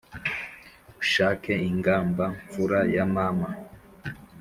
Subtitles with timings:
[1.01, 3.49] Ushake ingamba mfura ya Mama